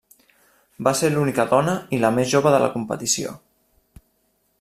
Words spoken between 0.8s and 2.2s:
Va ser l'única dona i la